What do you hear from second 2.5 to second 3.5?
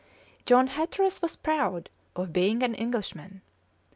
an Englishman.